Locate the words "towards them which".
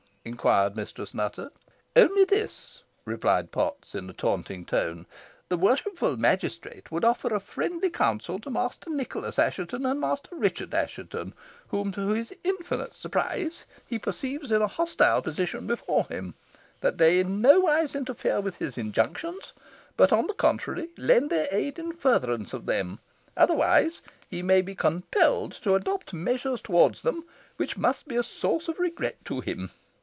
26.61-27.75